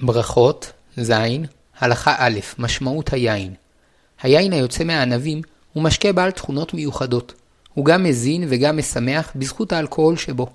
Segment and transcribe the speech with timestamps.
[0.00, 1.12] ברכות, ז.
[1.78, 3.54] הלכה א', משמעות היין.
[4.22, 7.34] היין היוצא מהענבים הוא משקה בעל תכונות מיוחדות.
[7.74, 10.46] הוא גם מזין וגם משמח בזכות האלכוהול שבו.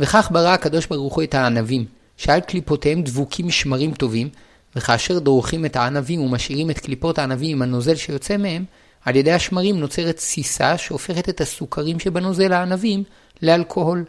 [0.00, 1.84] וכך ברא הקדוש ברוך הוא את הענבים,
[2.16, 4.28] שעל קליפותיהם דבוקים שמרים טובים,
[4.76, 8.64] וכאשר דורכים את הענבים ומשאירים את קליפות הענבים עם הנוזל שיוצא מהם,
[9.04, 13.02] על ידי השמרים נוצרת תסיסה שהופכת את הסוכרים שבנוזל הענבים
[13.42, 14.04] לאלכוהול.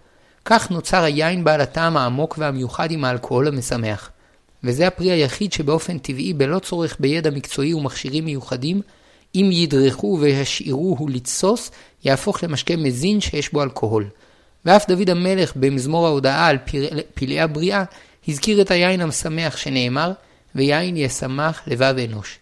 [0.46, 4.10] כך נוצר היין בעל הטעם העמוק והמיוחד עם האלכוהול המשמח.
[4.64, 8.82] וזה הפרי היחיד שבאופן טבעי בלא צורך בידע מקצועי ומכשירים מיוחדים,
[9.36, 11.72] אם ידרכו וישאירוהו לתסוס,
[12.06, 14.06] יהפוך למשקה מזין שיש בו אלכוהול.
[14.66, 16.58] ואף דוד המלך במזמור ההודעה על
[17.14, 17.84] פלאי הבריאה,
[18.28, 20.12] הזכיר את היין המשמח שנאמר,
[20.56, 22.40] ויין ישמח לבב אנוש.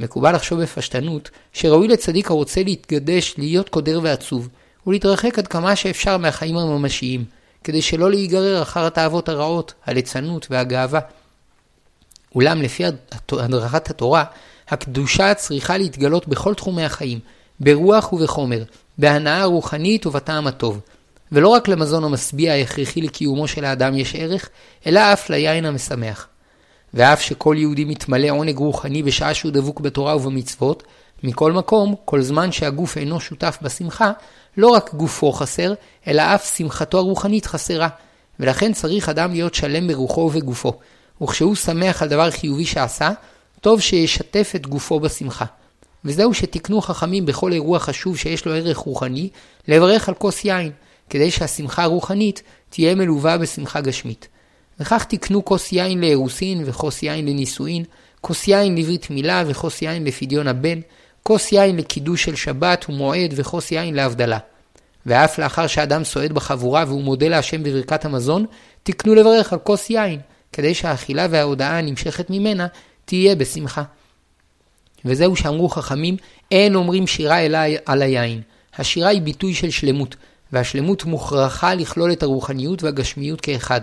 [0.00, 4.48] מקובל לחשוב בפשטנות, שראוי לצדיק הרוצה להתגדש, להיות קודר ועצוב,
[4.86, 7.24] ולהתרחק עד כמה שאפשר מהחיים הממשיים,
[7.64, 11.00] כדי שלא להיגרר אחר התאוות הרעות, הליצנות והגאווה.
[12.34, 12.84] אולם לפי
[13.32, 14.24] הדרכת התורה,
[14.68, 17.18] הקדושה צריכה להתגלות בכל תחומי החיים,
[17.60, 18.62] ברוח ובחומר,
[18.98, 20.80] בהנאה רוחנית ובטעם הטוב.
[21.32, 24.48] ולא רק למזון המשביע ההכרחי לקיומו של האדם יש ערך,
[24.86, 26.28] אלא אף ליין המשמח.
[26.94, 30.82] ואף שכל יהודי מתמלא עונג רוחני בשעה שהוא דבוק בתורה ובמצוות,
[31.22, 34.12] מכל מקום, כל זמן שהגוף אינו שותף בשמחה,
[34.56, 35.74] לא רק גופו חסר,
[36.06, 37.88] אלא אף שמחתו הרוחנית חסרה.
[38.40, 40.72] ולכן צריך אדם להיות שלם ברוחו ובגופו.
[41.22, 43.10] וכשהוא שמח על דבר חיובי שעשה,
[43.60, 45.44] טוב שישתף את גופו בשמחה.
[46.04, 49.28] וזהו שתיקנו חכמים בכל אירוע חשוב שיש לו ערך רוחני,
[49.68, 50.70] לברך על כוס יין,
[51.10, 54.28] כדי שהשמחה הרוחנית תהיה מלווה בשמחה גשמית.
[54.80, 57.84] וכך תיקנו כוס יין לאירוסין וכוס יין לנישואין,
[58.20, 60.80] כוס יין לברית מילה וכוס יין לפדיון הבן,
[61.22, 64.38] כוס יין לקידוש של שבת ומועד וכוס יין להבדלה.
[65.06, 68.46] ואף לאחר שאדם סועד בחבורה והוא מודה להשם בברכת המזון,
[68.82, 70.20] תקנו לברך על כוס יין,
[70.54, 72.66] כדי שהאכילה וההודעה הנמשכת ממנה
[73.04, 73.82] תהיה בשמחה.
[75.04, 76.16] וזהו שאמרו חכמים,
[76.50, 78.40] אין אומרים שירה אלא על היין.
[78.76, 80.16] השירה היא ביטוי של שלמות,
[80.52, 83.80] והשלמות מוכרחה לכלול את הרוחניות והגשמיות כאחד.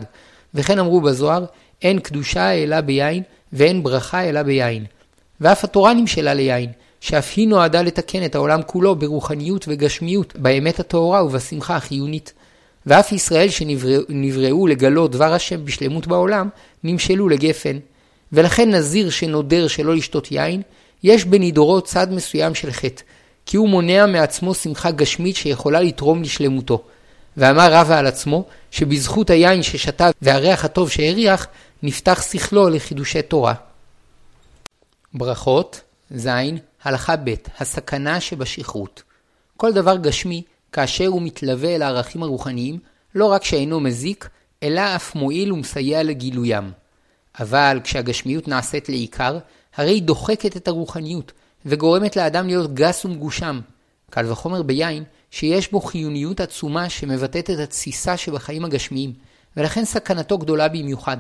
[0.54, 1.46] וכן אמרו בזוהר,
[1.82, 3.24] אין קדושה אלא ביין,
[3.54, 4.86] ואין ברכה אלא ביין.
[5.42, 11.26] ואף התורה נמשלה ליין, שאף היא נועדה לתקן את העולם כולו ברוחניות וגשמיות, באמת הטהורה
[11.26, 12.34] ובשמחה החיונית.
[12.86, 16.50] ואף ישראל שנבראו לגלות דבר השם בשלמות בעולם,
[16.84, 17.80] נמשלו לגפן.
[18.34, 20.62] ולכן נזיר שנודר שלא לשתות יין,
[21.04, 23.04] יש בנידורו צד מסוים של חטא,
[23.46, 26.84] כי הוא מונע מעצמו שמחה גשמית שיכולה לתרום לשלמותו.
[27.38, 31.48] ואמר רבא על עצמו, שבזכות היין ששתה והריח הטוב שהריח,
[31.84, 33.54] נפתח שכלו לחידושי תורה.
[35.14, 35.82] ברכות,
[36.16, 36.28] ז.
[36.84, 39.04] הלכה ב' הסכנה שבשכרות.
[39.58, 42.80] כל דבר גשמי, כאשר הוא מתלווה אל הערכים הרוחניים,
[43.16, 44.30] לא רק שאינו מזיק,
[44.64, 46.72] אלא אף מועיל ומסייע לגילוים.
[47.40, 49.38] אבל כשהגשמיות נעשית לעיקר,
[49.76, 51.32] הרי היא דוחקת את הרוחניות,
[51.66, 53.60] וגורמת לאדם להיות גס ומגושם.
[54.10, 59.14] קל וחומר ביין, שיש בו חיוניות עצומה שמבטאת את התסיסה שבחיים הגשמיים,
[59.58, 61.18] ולכן סכנתו גדולה במיוחד.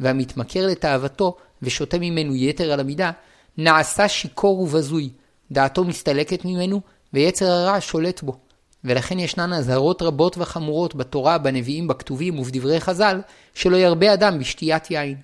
[0.00, 3.10] והמתמכר לתאוותו, ושותה ממנו יתר על המידה,
[3.58, 5.10] נעשה שיכור ובזוי,
[5.52, 6.80] דעתו מסתלקת ממנו,
[7.12, 8.49] ויצר הרע שולט בו.
[8.84, 13.20] ולכן ישנן אזהרות רבות וחמורות בתורה, בנביאים, בכתובים ובדברי חז"ל,
[13.54, 15.16] שלא ירבה אדם בשתיית יין.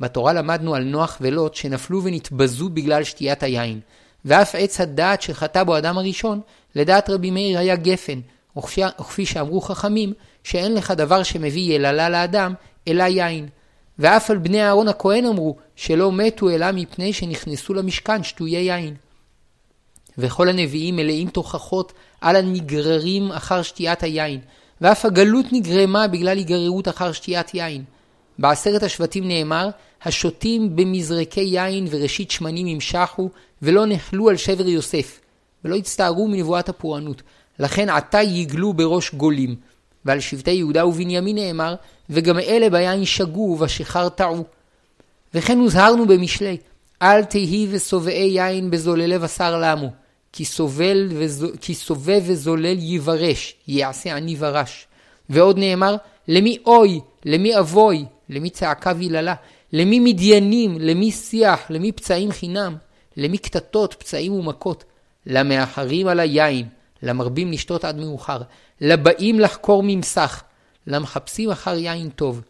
[0.00, 3.80] בתורה למדנו על נוח ולוט שנפלו ונתבזו בגלל שתיית היין,
[4.24, 6.40] ואף עץ הדעת שחטא בו אדם הראשון,
[6.74, 8.20] לדעת רבי מאיר היה גפן,
[8.56, 10.12] וכפי שאמרו חכמים,
[10.44, 12.54] שאין לך דבר שמביא יללה לאדם,
[12.88, 13.48] אלא יין.
[13.98, 18.94] ואף על בני אהרון הכהן אמרו, שלא מתו אלא מפני שנכנסו למשכן שטויי יין.
[20.18, 24.40] וכל הנביאים מלאים תוכחות על הנגררים אחר שתיית היין,
[24.80, 27.84] ואף הגלות נגרמה בגלל היגררות אחר שתיית יין.
[28.38, 29.68] בעשרת השבטים נאמר,
[30.02, 33.30] השותים במזרקי יין וראשית שמנים ימשכו,
[33.62, 35.20] ולא נחלו על שבר יוסף,
[35.64, 37.22] ולא הצטערו מנבואת הפורענות.
[37.58, 39.56] לכן עתה יגלו בראש גולים.
[40.04, 41.74] ועל שבטי יהודה ובנימין נאמר,
[42.10, 44.44] וגם אלה ביין שגו ובשיכר טעו.
[45.34, 46.56] וכן הוזהרנו במשלי,
[47.02, 49.90] אל תהי ושובעי יין בזוללי בשר למו,
[50.32, 51.48] כי, סובל וזו,
[52.06, 54.86] וזולל יברש, יעשה עני ורש.
[55.30, 55.96] ועוד נאמר,
[56.28, 59.34] למי אוי, למי אבוי, למי צעקה ויללה,
[59.72, 62.76] למי מדיינים, למי שיח, למי פצעים חינם,
[63.16, 64.84] למי קטטות, פצעים ומכות,
[65.26, 66.68] למאחרים על היין,
[67.02, 68.42] למרבים לשתות עד מאוחר,
[68.80, 70.42] לבאים לחקור ממסך,
[70.86, 72.42] למחפשים אחר יין טוב.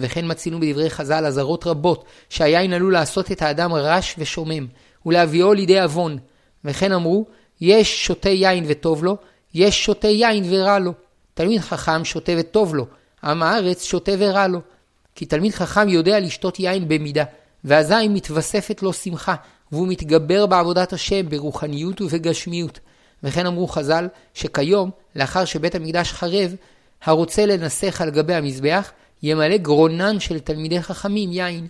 [0.00, 4.66] וכן מצינו בדברי חז"ל אזהרות רבות שהיין עלול לעשות את האדם רש ושומם,
[5.06, 6.18] ולהביאו לידי עוון.
[6.64, 7.26] וכן אמרו,
[7.60, 9.16] יש שותה יין וטוב לו,
[9.54, 10.92] יש שותה יין ורע לו.
[11.34, 12.86] תלמיד חכם שותה וטוב לו,
[13.24, 14.60] עם הארץ שותה ורע לו.
[15.14, 17.24] כי תלמיד חכם יודע לשתות יין במידה,
[17.64, 19.34] ואזי מתווספת לו שמחה,
[19.72, 22.80] והוא מתגבר בעבודת השם ברוחניות ובגשמיות.
[23.22, 26.54] וכן אמרו חז"ל, שכיום, לאחר שבית המקדש חרב,
[27.04, 31.66] הרוצה לנסח על גבי המזבח, ימלא גרונן של תלמידי חכמים יין.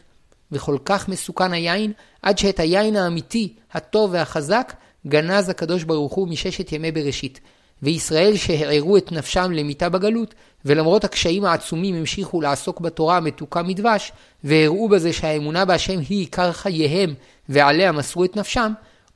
[0.53, 1.93] וכל כך מסוכן היין,
[2.23, 4.73] עד שאת היין האמיתי, הטוב והחזק,
[5.07, 7.41] גנז הקדוש ברוך הוא מששת ימי בראשית.
[7.83, 14.13] וישראל שהערו את נפשם למיתה בגלות, ולמרות הקשיים העצומים המשיכו לעסוק בתורה המתוקה מדבש,
[14.45, 17.15] והראו בזה שהאמונה בהשם היא עיקר חייהם,
[17.49, 18.73] ועליה מסרו את נפשם,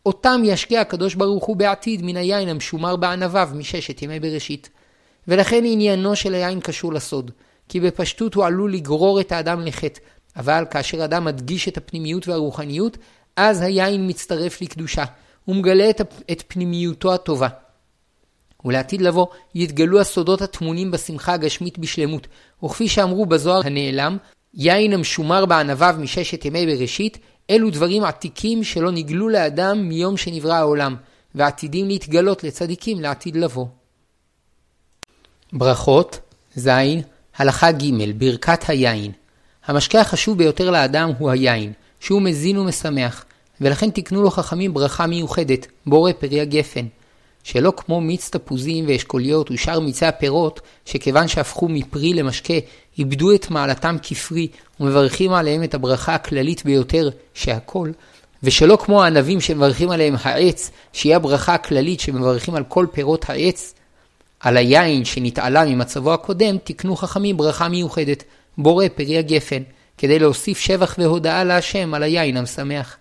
[0.07, 4.69] אותם ישקיע הקדוש ברוך הוא בעתיד מן היין המשומר בענביו מששת ימי בראשית.
[5.29, 7.31] ולכן עניינו של היין קשור לסוד,
[7.69, 10.01] כי בפשטות הוא עלול לגרור את האדם לחטא,
[10.37, 12.99] אבל כאשר אדם מדגיש את הפנימיות והרוחניות,
[13.37, 15.05] אז היין מצטרף לקדושה,
[15.49, 16.01] ומגלה את,
[16.33, 17.49] את פנימיותו הטובה.
[18.65, 22.27] ולעתיד לבוא יתגלו הסודות הטמונים בשמחה הגשמית בשלמות,
[22.65, 24.17] וכפי שאמרו בזוהר הנעלם,
[24.55, 27.19] יין המשומר בענביו מששת ימי בראשית,
[27.51, 30.97] אלו דברים עתיקים שלא נגלו לאדם מיום שנברא העולם,
[31.35, 33.67] ועתידים להתגלות לצדיקים לעתיד לבוא.
[35.53, 36.21] ברכות,
[36.55, 36.69] ז.
[37.37, 39.13] הלכה ג' ברכת היין.
[39.67, 43.25] המשקה החשוב ביותר לאדם הוא היין, שהוא מזין ומשמח,
[43.61, 46.87] ולכן תקנו לו חכמים ברכה מיוחדת, בורא פרי הגפן.
[47.45, 52.55] שלא כמו מיץ תפוזים ואשכוליות ושאר מיצי הפירות, שכיוון שהפכו מפרי למשקה,
[52.99, 54.49] איבדו את מעלתם כפרי,
[54.81, 57.91] ומברכים עליהם את הברכה הכללית ביותר, שהכל,
[58.43, 63.75] ושלא כמו הענבים שמברכים עליהם העץ, שהיא הברכה הכללית שמברכים על כל פירות העץ,
[64.45, 68.25] על היין שנתעלה ממצבו הקודם, תקנו חכמים ברכה מיוחדת,
[68.59, 69.63] בורא פרי הגפן,
[69.99, 72.97] כדי להוסיף שבח והודאה להשם על היין המשמח.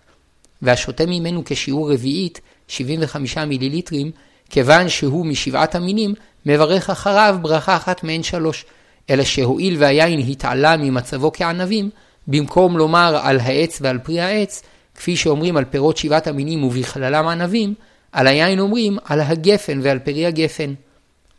[0.62, 4.10] והשותה ממנו כשיעור רביעית, 75 מיליליטרים,
[4.50, 6.14] כיוון שהוא משבעת המינים,
[6.46, 8.64] מברך אחריו ברכה אחת מעין שלוש.
[9.10, 11.90] אלא שהואיל והיין התעלה ממצבו כענבים,
[12.28, 14.62] במקום לומר על העץ ועל פרי העץ,
[14.94, 17.74] כפי שאומרים על פירות שבעת המינים ובכללם ענבים,
[18.12, 20.74] על היין אומרים על הגפן ועל פרי הגפן.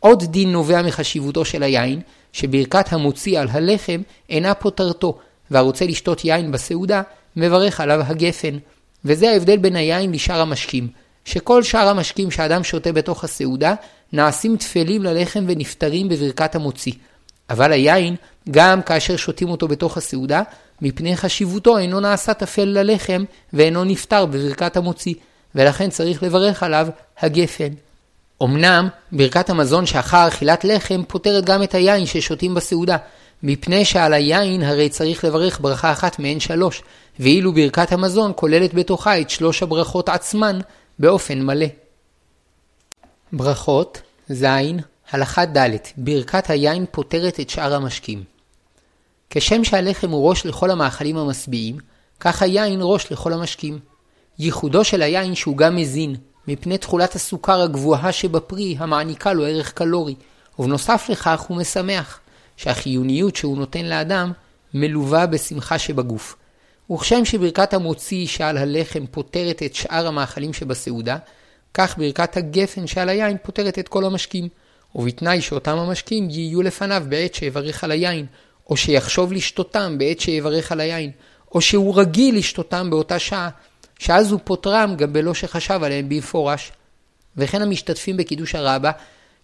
[0.00, 2.00] עוד דין נובע מחשיבותו של היין,
[2.32, 5.18] שברכת המוציא על הלחם אינה פוטרתו,
[5.50, 7.02] והרוצה לשתות יין בסעודה,
[7.36, 8.58] מברך עליו הגפן.
[9.04, 10.88] וזה ההבדל בין היין לשאר המשקים,
[11.24, 13.74] שכל שאר המשקים שאדם שותה בתוך הסעודה,
[14.12, 16.92] נעשים תפלים ללחם ונפטרים בברכת המוציא.
[17.50, 18.16] אבל היין,
[18.50, 20.42] גם כאשר שותים אותו בתוך הסעודה,
[20.82, 25.14] מפני חשיבותו אינו נעשה תפל ללחם ואינו נפטר בברכת המוציא,
[25.54, 26.88] ולכן צריך לברך עליו
[27.18, 27.85] הגפן.
[28.42, 32.96] אמנם ברכת המזון שאחר אכילת לחם פותרת גם את היין ששותים בסעודה,
[33.42, 36.82] מפני שעל היין הרי צריך לברך ברכה אחת מהן שלוש,
[37.20, 40.58] ואילו ברכת המזון כוללת בתוכה את שלוש הברכות עצמן
[40.98, 41.66] באופן מלא.
[43.32, 44.44] ברכות ז.
[45.10, 48.24] הלכה ד' ברכת היין פותרת את שאר המשקים.
[49.30, 51.78] כשם שהלחם הוא ראש לכל המאכלים המשביעים,
[52.20, 53.78] כך היין ראש לכל המשקים.
[54.38, 56.16] ייחודו של היין שהוא גם מזין,
[56.48, 60.14] מפני תכולת הסוכר הגבוהה שבפרי המעניקה לו ערך קלורי,
[60.58, 62.20] ובנוסף לכך הוא משמח,
[62.56, 64.32] שהחיוניות שהוא נותן לאדם
[64.74, 66.36] מלווה בשמחה שבגוף.
[66.92, 71.16] וכשם שברכת המוציא שעל הלחם פותרת את שאר המאכלים שבסעודה,
[71.74, 74.48] כך ברכת הגפן שעל היין פותרת את כל המשקים,
[74.94, 78.26] ובתנאי שאותם המשקים יהיו לפניו בעת שיברך על היין,
[78.70, 81.10] או שיחשוב לשתותם בעת שיברך על היין,
[81.54, 83.48] או שהוא רגיל לשתותם באותה שעה,
[83.98, 86.72] שאז הוא פותרם גם בלא שחשב עליהם במפורש.
[87.36, 88.90] וכן המשתתפים בקידוש הרבה,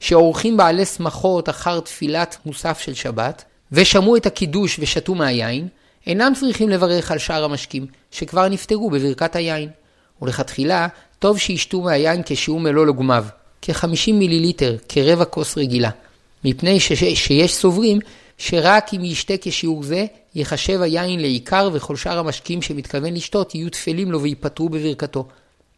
[0.00, 5.68] שעורכים בעלי שמחות אחר תפילת מוסף של שבת, ושמעו את הקידוש ושתו מהיין,
[6.06, 9.68] אינם צריכים לברך על שאר המשקים, שכבר נפטרו בברכת היין.
[10.22, 13.24] ולכתחילה, טוב שישתו מהיין כשהוא מלוא לגומיו,
[13.62, 15.90] כ-50 מיליליטר, כרבע כוס רגילה,
[16.44, 17.98] מפני שש, שיש סוברים
[18.38, 24.12] שרק אם ישתה כשיעור זה, יחשב היין לעיקר וכל שאר המשקים שמתכוון לשתות יהיו תפלים
[24.12, 25.26] לו ויפטרו בברכתו.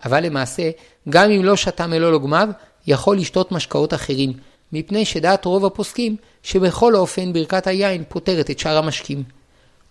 [0.04, 0.70] אבל למעשה,
[1.08, 2.48] גם אם לא שתה מלוא לוגמיו,
[2.86, 4.32] יכול לשתות משקאות אחרים,
[4.72, 9.22] מפני שדעת רוב הפוסקים שבכל אופן ברכת היין פותרת את שאר המשקים.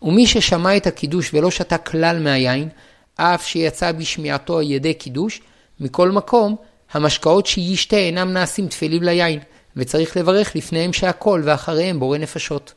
[0.02, 2.70] ומי ששמע את הקידוש ולא שתה כלל מהיין,
[3.16, 5.42] אף שיצא בשמיעתו על ידי קידוש,
[5.80, 6.56] מכל מקום,
[6.94, 9.40] המשקאות שישתה אינם נעשים תפלים ליין,
[9.78, 12.74] וצריך לברך לפניהם שהכל ואחריהם בורא נפשות.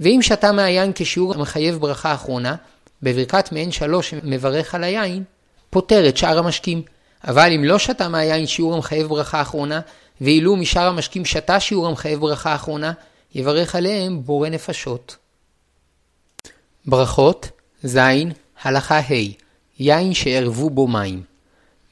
[0.00, 2.54] ואם שתה מהיין כשיעור המחייב ברכה אחרונה,
[3.02, 5.22] בברכת מעין שלוש שמברך על היין,
[5.70, 6.82] פותר את שאר המשקים.
[7.26, 9.80] אבל אם לא שתה מהיין שיעור המחייב ברכה אחרונה,
[10.20, 12.92] ואילו משאר המשקים שתה שיעור המחייב ברכה אחרונה,
[13.34, 15.16] יברך עליהם בורא נפשות.
[16.86, 17.50] ברכות
[17.82, 17.98] ז.
[18.62, 19.12] הלכה ה'
[19.78, 21.22] יין שערבו בו מים.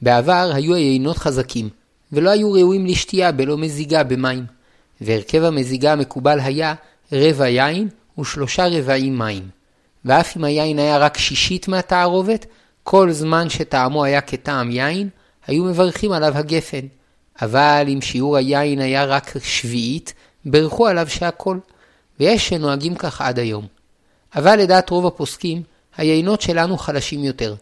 [0.01, 1.69] בעבר היו היינות חזקים,
[2.11, 4.45] ולא היו ראויים לשתייה בלא מזיגה במים,
[5.01, 6.73] והרכב המזיגה המקובל היה
[7.11, 7.89] רבע יין
[8.19, 9.49] ושלושה רבעים מים.
[10.05, 12.45] ואף אם היין היה רק שישית מהתערובת,
[12.83, 15.09] כל זמן שטעמו היה כטעם יין,
[15.47, 16.85] היו מברכים עליו הגפן.
[17.41, 20.13] אבל אם שיעור היין היה רק שביעית,
[20.45, 21.57] ברכו עליו שהכל.
[22.19, 23.65] ויש שנוהגים כך עד היום.
[24.35, 25.63] אבל לדעת רוב הפוסקים,
[25.97, 27.55] היינות שלנו חלשים יותר,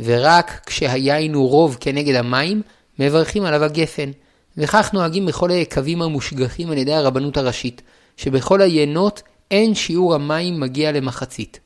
[0.00, 2.62] ורק כשהיין הוא רוב כנגד המים,
[2.98, 4.10] מברכים עליו הגפן.
[4.58, 7.82] וכך נוהגים בכל היקבים המושגחים על ידי הרבנות הראשית,
[8.16, 11.60] שבכל היינות אין שיעור המים מגיע למחצית.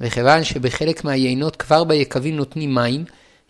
[0.00, 3.04] וכיוון שבחלק מהיינות כבר ביקבים נותנים מים,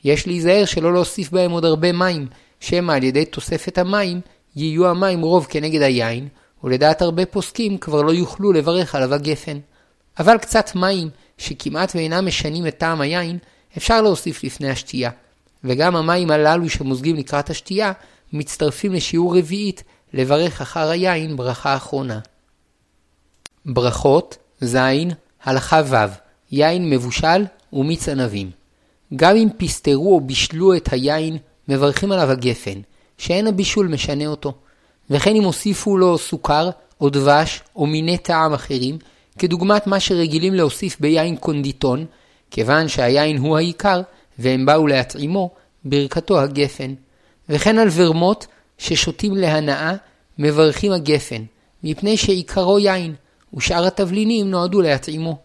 [0.05, 2.27] יש להיזהר שלא להוסיף בהם עוד הרבה מים,
[2.61, 4.21] שמא על ידי תוספת המים
[4.57, 6.29] יהיו המים רוב כנגד היין,
[6.65, 9.59] ולדעת הרבה פוסקים כבר לא יוכלו לברך עליו הגפן.
[10.19, 13.39] אבל קצת מים, שכמעט ואינם משנים את טעם היין,
[13.77, 15.11] אפשר להוסיף לפני השתייה.
[15.65, 17.93] וגם המים הללו שמוזגים לקראת השתייה,
[18.33, 19.83] מצטרפים לשיעור רביעית
[20.13, 22.19] לברך אחר היין ברכה אחרונה.
[23.67, 24.77] ברכות, ז,
[25.45, 25.97] הלכה ו',
[26.53, 28.51] יין מבושל ומיץ ענבים.
[29.17, 32.81] גם אם פסטרו או בישלו את היין, מברכים עליו הגפן,
[33.19, 34.55] שאין הבישול משנה אותו.
[35.11, 36.71] וכן אם הוסיפו לו סוכר,
[37.01, 38.99] או דבש, או מיני טעם אחרים,
[39.39, 42.07] כדוגמת מה שרגילים להוסיף ביין קונדיטון,
[42.51, 44.03] כיוון שהיין הוא העיקר,
[44.39, 45.51] והם באו להטעימו,
[45.85, 46.95] ברכתו הגפן.
[47.49, 48.47] וכן על ורמות
[48.79, 49.95] ששותים להנאה,
[50.39, 51.43] מברכים הגפן,
[51.85, 53.15] מפני שעיקרו יין,
[53.55, 55.39] ושאר התבלינים נועדו להטעימו.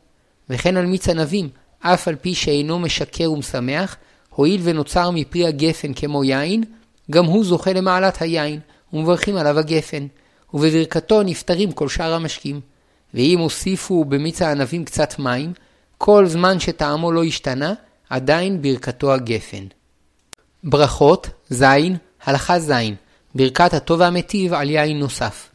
[0.50, 3.98] וכן על מיץ ענבים, אף על פי שאינו משקר ומשמח,
[4.30, 6.64] הואיל ונוצר מפרי הגפן כמו יין,
[7.12, 8.60] גם הוא זוכה למעלת היין,
[8.94, 10.08] ומברכים עליו הגפן,
[10.54, 12.62] ובברכתו נפטרים כל שאר המשקים.
[13.14, 15.54] ואם הוסיפו במיץ הענבים קצת מים,
[15.98, 17.74] כל זמן שטעמו לא השתנה,
[18.12, 19.66] עדיין ברכתו הגפן.
[20.64, 21.64] ברכות, ז,
[22.24, 22.72] הלכה ז,
[23.36, 25.50] ברכת הטוב והמיטיב על יין נוסף.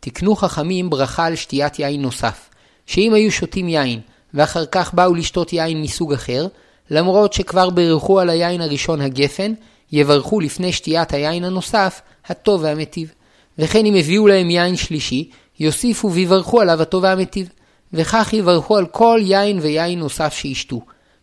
[0.00, 2.50] תקנו חכמים ברכה על שתיית יין נוסף,
[2.86, 4.00] שאם היו שותים יין,
[4.34, 6.46] ואחר כך באו לשתות יין מסוג אחר,
[6.90, 9.52] למרות שכבר ברכו על היין הראשון הגפן,
[9.92, 13.12] יברכו לפני שתיית היין הנוסף, הטוב והמיטיב.
[13.58, 17.48] וכן אם הביאו להם יין שלישי, יוסיפו ויברכו עליו הטוב והמיטיב.
[17.92, 20.80] וכך יברכו על כל יין ויין נוסף שישתו.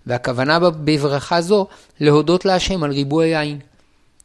[0.07, 1.67] והכוונה בברכה זו
[1.99, 3.59] להודות להשם על ריבוי היין.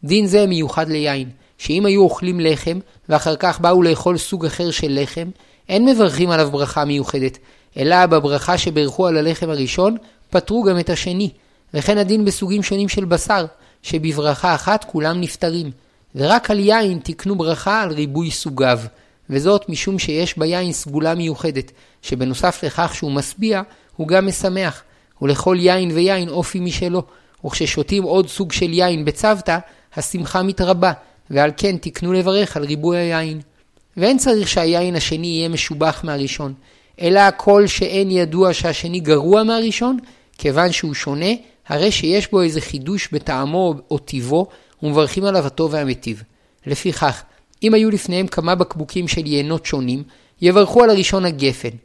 [0.05, 1.29] דין זה מיוחד ליין,
[1.59, 2.79] שאם היו אוכלים לחם,
[3.09, 5.29] ואחר כך באו לאכול סוג אחר של לחם,
[5.69, 7.39] אין מברכים עליו ברכה מיוחדת,
[7.77, 9.97] אלא בברכה שברכו על הלחם הראשון,
[10.31, 11.31] פטרו גם את השני.
[11.75, 13.47] וכן הדין בסוגים שונים של בשר,
[13.83, 15.71] שבברכה אחת כולם נפטרים.
[16.15, 18.81] ורק על יין תקנו ברכה על ריבוי סוגיו.
[19.31, 23.63] וזאת משום שיש ביין סגולה מיוחדת, שבנוסף לכך שהוא משביע,
[23.97, 24.83] הוא גם משמח.
[25.25, 27.03] ולכל יין ויין אופי משלו,
[27.47, 29.59] וכששותים עוד סוג של יין בצוותא,
[29.97, 30.93] השמחה מתרבה,
[31.31, 33.41] ועל כן תקנו לברך על ריבוי היין.
[33.97, 36.55] ואין צריך שהיין השני יהיה משובח מהראשון,
[37.01, 39.99] אלא כל שאין ידוע שהשני גרוע מהראשון,
[40.39, 41.31] כיוון שהוא שונה,
[41.69, 44.47] הרי שיש בו איזה חידוש בטעמו או טיבו,
[44.83, 46.23] ומברכים עליו הטוב והמיטיב.
[46.67, 47.23] לפיכך,
[47.63, 50.03] אם היו לפניהם כמה בקבוקים של יינות שונים,
[50.43, 51.77] יברכו על הראשון הגפן,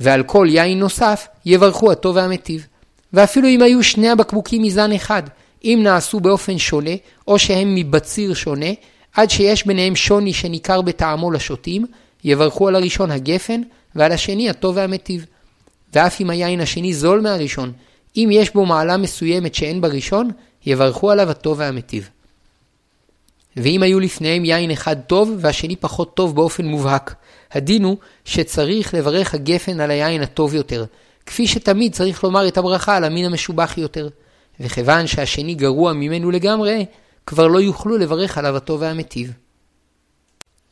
[0.00, 2.66] ועל כל יין נוסף יברכו הטוב והמיטיב.
[3.14, 5.22] ואפילו אם היו שני הבקבוקים מזן אחד,
[5.64, 6.90] אם נעשו באופן שונה,
[7.28, 8.70] או שהם מבציר שונה,
[9.14, 11.86] עד שיש ביניהם שוני שניכר בטעמו לשותים,
[12.24, 13.60] יברכו על הראשון הגפן,
[13.94, 15.26] ועל השני הטוב והמיטיב.
[15.92, 17.72] ואף אם היין השני זול מהראשון,
[18.16, 20.30] אם יש בו מעלה מסוימת שאין בראשון,
[20.66, 22.08] יברכו עליו הטוב והמיטיב.
[23.56, 27.14] ואם היו לפניהם יין אחד טוב והשני פחות טוב באופן מובהק,
[27.52, 30.84] הדין הוא שצריך לברך הגפן על היין הטוב יותר,
[31.26, 34.08] כפי שתמיד צריך לומר את הברכה על המין המשובח יותר.
[34.60, 36.86] וכיוון שהשני גרוע ממנו לגמרי,
[37.26, 39.32] כבר לא יוכלו לברך עליו הטוב והמיטיב.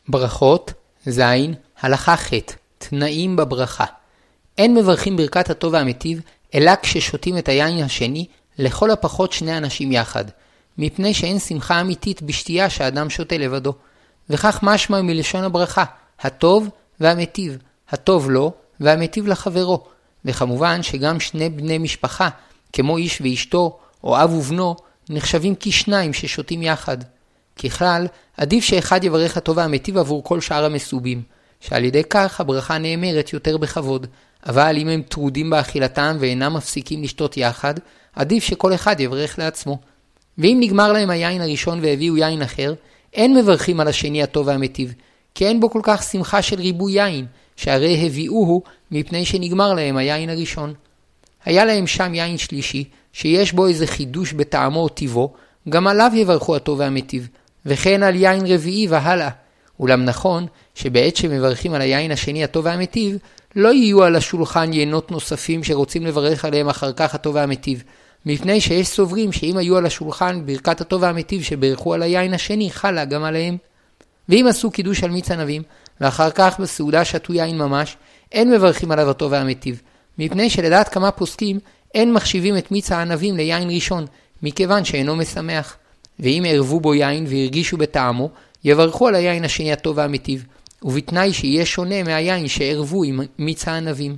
[0.08, 0.72] ברכות,
[1.06, 1.20] ז,
[1.80, 2.30] הלכה ח',
[2.78, 3.84] תנאים בברכה.
[4.58, 6.20] אין מברכים ברכת הטוב והמיטיב,
[6.54, 8.26] אלא כששותים את היין השני,
[8.58, 10.24] לכל הפחות שני אנשים יחד,
[10.78, 13.72] מפני שאין שמחה אמיתית בשתייה שאדם שותה לבדו.
[14.30, 15.84] וכך משמע מלשון הברכה,
[16.20, 16.68] הטוב
[17.00, 17.58] והמיטיב,
[17.90, 19.84] הטוב לו והמיטיב לחברו.
[20.24, 22.28] וכמובן שגם שני בני משפחה,
[22.72, 24.76] כמו איש ואשתו, או אב ובנו,
[25.10, 26.96] נחשבים כשניים ששותים יחד.
[27.56, 31.22] ככלל, עדיף שאחד יברך הטוב והמיטיב עבור כל שאר המסובים,
[31.60, 34.06] שעל ידי כך הברכה נאמרת יותר בכבוד,
[34.46, 37.74] אבל אם הם טרודים באכילתם ואינם מפסיקים לשתות יחד,
[38.16, 39.78] עדיף שכל אחד יברך לעצמו.
[40.38, 42.74] ואם נגמר להם היין הראשון והביאו יין אחר,
[43.12, 44.94] אין מברכים על השני הטוב והמיטיב,
[45.34, 47.26] כי אין בו כל כך שמחה של ריבוי יין,
[47.56, 50.74] שהרי הביאוהו מפני שנגמר להם היין הראשון.
[51.44, 55.32] היה להם שם יין שלישי, שיש בו איזה חידוש בטעמו או טיבו,
[55.68, 57.28] גם עליו יברכו הטוב והמיטיב,
[57.66, 59.30] וכן על יין רביעי והלאה.
[59.80, 63.16] אולם נכון שבעת שמברכים על היין השני הטוב והמיטיב,
[63.56, 67.82] לא יהיו על השולחן יינות נוספים שרוצים לברך עליהם אחר כך הטוב והמיטיב,
[68.26, 73.04] מפני שיש סוברים שאם היו על השולחן ברכת הטוב והמיטיב שברכו על היין השני, חלה
[73.04, 73.56] גם עליהם.
[74.28, 75.62] ואם עשו קידוש על מיץ ענבים,
[76.02, 77.96] ואחר כך בסעודה שתו יין ממש,
[78.32, 79.82] אין מברכים עליו הטוב והמיטיב,
[80.18, 81.58] מפני שלדעת כמה פוסקים,
[81.94, 84.06] אין מחשיבים את מיץ הענבים ליין ראשון,
[84.42, 85.76] מכיוון שאינו משמח.
[86.20, 88.28] ואם ערבו בו יין והרגישו בטעמו,
[88.64, 90.44] יברכו על היין השני הטוב והמיטיב,
[90.82, 94.16] ובתנאי שיהיה שונה מהיין שערבו עם מיץ הענבים.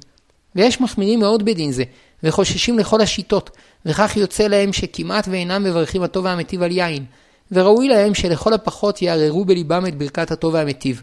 [0.57, 1.85] ויש מחמירים מאוד בדין זה,
[2.23, 3.51] וחוששים לכל השיטות,
[3.87, 7.05] וכך יוצא להם שכמעט ואינם מברכים הטוב והמיטיב על יין,
[7.53, 11.03] וראוי להם שלכל הפחות יערערו בליבם את ברכת הטוב והמיטיב.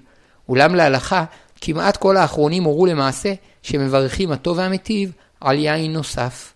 [0.52, 1.24] אולם להלכה,
[1.62, 6.54] כמעט כל האחרונים הורו למעשה שמברכים הטוב והמיטיב על יין נוסף.